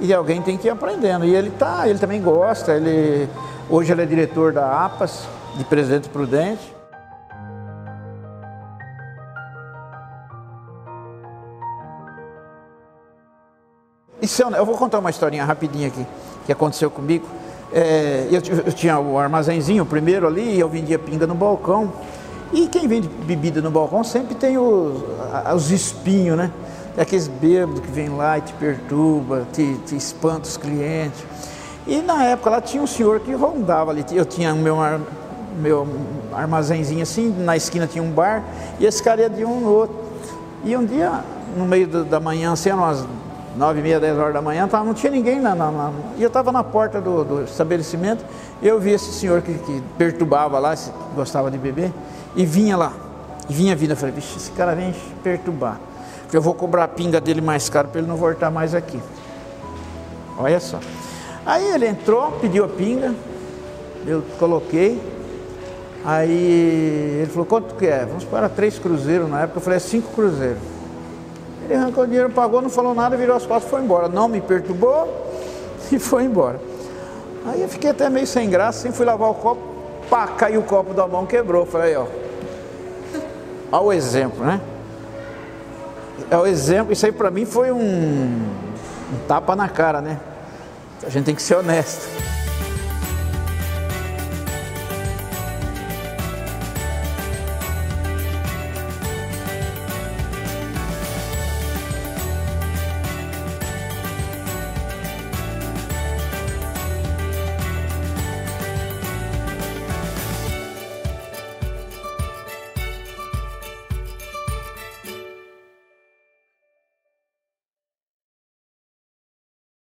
e 0.00 0.12
alguém 0.12 0.42
tem 0.42 0.58
que 0.58 0.66
ir 0.66 0.70
aprendendo. 0.70 1.24
E 1.24 1.32
ele 1.32 1.50
tá, 1.50 1.88
ele 1.88 2.00
também 2.00 2.20
gosta, 2.20 2.72
ele 2.72 3.28
hoje 3.70 3.92
ele 3.92 4.02
é 4.02 4.06
diretor 4.06 4.52
da 4.52 4.84
APAS, 4.84 5.28
de 5.54 5.62
Presidente 5.62 6.08
Prudente. 6.08 6.81
Isso, 14.22 14.40
eu 14.40 14.64
vou 14.64 14.76
contar 14.76 15.00
uma 15.00 15.10
historinha 15.10 15.44
rapidinha 15.44 15.88
aqui 15.88 16.06
que 16.46 16.52
aconteceu 16.52 16.88
comigo. 16.90 17.26
É, 17.72 18.28
eu, 18.30 18.40
eu, 18.66 18.72
tinha 18.72 18.98
o 18.98 19.18
armazenzinho 19.18 19.84
primeiro 19.84 20.28
ali, 20.28 20.58
eu 20.58 20.68
vendia 20.68 20.96
pinga 20.96 21.26
no 21.26 21.34
balcão. 21.34 21.92
E 22.52 22.68
quem 22.68 22.86
vende 22.86 23.08
bebida 23.08 23.60
no 23.60 23.70
balcão 23.70 24.04
sempre 24.04 24.36
tem 24.36 24.56
os, 24.56 25.02
os 25.52 25.70
espinhos, 25.72 26.36
né? 26.36 26.52
é 26.96 27.02
aqueles 27.02 27.26
bêbados 27.26 27.80
que 27.80 27.90
vem 27.90 28.10
lá 28.10 28.38
e 28.38 28.42
te 28.42 28.52
perturba, 28.52 29.46
te, 29.52 29.74
te 29.86 29.96
espanta 29.96 30.48
os 30.48 30.56
clientes. 30.56 31.24
E 31.86 32.00
na 32.00 32.22
época 32.24 32.50
lá 32.50 32.60
tinha 32.60 32.82
um 32.82 32.86
senhor 32.86 33.20
que 33.20 33.32
rondava 33.32 33.90
ali, 33.90 34.04
eu 34.12 34.24
tinha 34.24 34.54
o 34.54 34.58
meu, 34.58 34.76
meu 35.58 35.88
armazenzinho 36.32 37.02
assim, 37.02 37.34
na 37.38 37.56
esquina 37.56 37.88
tinha 37.88 38.04
um 38.04 38.10
bar, 38.10 38.44
e 38.78 38.86
esse 38.86 39.02
cara 39.02 39.22
ia 39.22 39.30
de 39.30 39.44
um 39.44 39.60
no 39.60 39.70
outro. 39.70 39.96
E 40.64 40.76
um 40.76 40.84
dia, 40.84 41.24
no 41.56 41.64
meio 41.64 41.88
da 42.04 42.20
manhã, 42.20 42.52
assim, 42.52 42.70
umas 42.70 43.04
nove 43.56 43.80
e 43.80 43.82
meia, 43.82 44.00
dez 44.00 44.18
horas 44.18 44.32
da 44.32 44.42
manhã, 44.42 44.68
não 44.72 44.94
tinha 44.94 45.12
ninguém 45.12 45.40
na, 45.40 45.54
na, 45.54 45.92
e 46.16 46.22
eu 46.22 46.28
estava 46.28 46.50
na 46.50 46.64
porta 46.64 47.00
do, 47.00 47.24
do, 47.24 47.44
estabelecimento, 47.44 48.24
eu 48.62 48.80
vi 48.80 48.90
esse 48.90 49.12
senhor 49.12 49.42
que, 49.42 49.54
que 49.54 49.82
perturbava 49.98 50.58
lá, 50.58 50.74
gostava 51.14 51.50
de 51.50 51.58
beber, 51.58 51.92
e 52.34 52.46
vinha 52.46 52.76
lá, 52.76 52.92
e 53.48 53.52
vinha 53.52 53.76
vindo, 53.76 53.90
eu 53.90 53.96
falei, 53.96 54.14
vixe, 54.14 54.36
esse 54.36 54.50
cara 54.52 54.74
vem 54.74 54.94
perturbar 55.22 55.78
eu 56.32 56.40
vou 56.40 56.54
cobrar 56.54 56.84
a 56.84 56.88
pinga 56.88 57.20
dele 57.20 57.40
mais 57.40 57.68
caro 57.68 57.88
para 57.88 58.00
ele 58.00 58.08
não 58.08 58.16
voltar 58.16 58.50
mais 58.50 58.74
aqui. 58.74 59.00
Olha 60.38 60.58
só. 60.58 60.80
Aí 61.44 61.74
ele 61.74 61.86
entrou, 61.86 62.32
pediu 62.32 62.64
a 62.64 62.68
pinga, 62.68 63.14
eu 64.06 64.22
coloquei. 64.38 65.00
Aí 66.04 67.20
ele 67.20 67.30
falou, 67.30 67.46
quanto 67.46 67.74
que 67.74 67.86
é? 67.86 68.06
Vamos 68.06 68.24
para 68.24 68.48
três 68.48 68.78
cruzeiros 68.78 69.28
na 69.28 69.42
época, 69.42 69.58
eu 69.58 69.62
falei, 69.62 69.76
é 69.76 69.80
cinco 69.80 70.10
cruzeiros. 70.12 70.71
Ele 71.64 71.74
arrancou 71.74 72.04
o 72.04 72.06
dinheiro, 72.06 72.30
pagou, 72.30 72.60
não 72.60 72.70
falou 72.70 72.94
nada, 72.94 73.16
virou 73.16 73.36
as 73.36 73.46
costas 73.46 73.68
e 73.68 73.70
foi 73.70 73.82
embora. 73.82 74.08
Não 74.08 74.28
me 74.28 74.40
perturbou 74.40 75.08
e 75.90 75.98
foi 75.98 76.24
embora. 76.24 76.60
Aí 77.46 77.62
eu 77.62 77.68
fiquei 77.68 77.90
até 77.90 78.08
meio 78.08 78.26
sem 78.26 78.48
graça, 78.48 78.80
assim, 78.80 78.96
fui 78.96 79.04
lavar 79.04 79.30
o 79.30 79.34
copo, 79.34 79.60
pá, 80.08 80.26
caiu 80.28 80.60
o 80.60 80.64
copo 80.64 80.94
da 80.94 81.06
mão, 81.06 81.26
quebrou. 81.26 81.66
Falei, 81.66 81.96
ó, 81.96 82.06
olha 83.72 83.82
o 83.82 83.92
exemplo, 83.92 84.44
né? 84.44 84.60
é 86.30 86.36
o 86.36 86.46
exemplo, 86.46 86.92
isso 86.92 87.04
aí 87.04 87.12
para 87.12 87.30
mim 87.30 87.44
foi 87.44 87.70
um, 87.70 87.78
um 87.78 89.18
tapa 89.28 89.54
na 89.54 89.68
cara, 89.68 90.00
né? 90.00 90.18
A 91.04 91.10
gente 91.10 91.26
tem 91.26 91.34
que 91.34 91.42
ser 91.42 91.56
honesto. 91.56 92.08